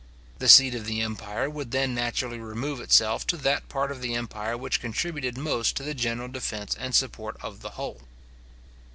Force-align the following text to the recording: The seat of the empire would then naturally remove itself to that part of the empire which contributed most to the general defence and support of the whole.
The 0.39 0.49
seat 0.49 0.73
of 0.73 0.87
the 0.87 1.01
empire 1.03 1.47
would 1.47 1.69
then 1.69 1.93
naturally 1.93 2.39
remove 2.39 2.79
itself 2.81 3.27
to 3.27 3.37
that 3.37 3.69
part 3.69 3.91
of 3.91 4.01
the 4.01 4.15
empire 4.15 4.57
which 4.57 4.79
contributed 4.81 5.37
most 5.37 5.75
to 5.77 5.83
the 5.83 5.93
general 5.93 6.27
defence 6.27 6.73
and 6.73 6.95
support 6.95 7.37
of 7.43 7.61
the 7.61 7.69
whole. 7.77 8.01